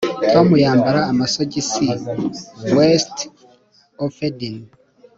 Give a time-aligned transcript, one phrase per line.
[0.31, 1.87] Tom yambara amasogisi
[2.75, 4.57] WestofEden